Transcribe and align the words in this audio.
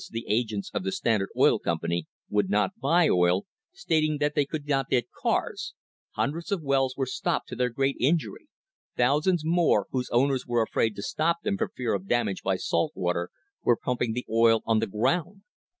the 0.09 0.25
agents 0.27 0.71
of 0.73 0.81
the 0.83 0.91
Standard 0.91 1.29
Oil 1.37 1.59
Company, 1.59 2.07
would 2.27 2.49
not 2.49 2.75
buy 2.81 3.07
oil, 3.07 3.45
stating 3.71 4.17
that 4.17 4.33
they 4.33 4.45
could 4.45 4.65
not 4.67 4.89
get 4.89 5.11
cars; 5.11 5.75
hundreds 6.13 6.51
of 6.51 6.63
wells 6.63 6.95
were 6.97 7.05
stopped 7.05 7.47
to 7.49 7.55
their 7.55 7.69
great 7.69 7.97
injury; 7.99 8.47
thousands 8.97 9.45
more, 9.45 9.85
whose 9.91 10.09
owners 10.09 10.47
were 10.47 10.63
afraid 10.63 10.95
to 10.95 11.03
stop 11.03 11.43
them 11.43 11.55
for 11.55 11.69
fear 11.77 11.93
I 11.93 11.97
of 11.97 12.07
damage 12.07 12.41
by 12.41 12.55
salt 12.55 12.93
water, 12.95 13.29
were 13.63 13.77
pumping 13.77 14.13
the 14.13 14.25
oil 14.27 14.63
on 14.65 14.79
the 14.79 14.87
ground. 14.87 15.43